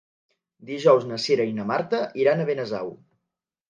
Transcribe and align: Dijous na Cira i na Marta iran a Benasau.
Dijous 0.69 1.05
na 1.11 1.21
Cira 1.27 1.47
i 1.51 1.55
na 1.61 1.69
Marta 1.75 2.03
iran 2.25 2.43
a 2.47 2.53
Benasau. 2.53 2.95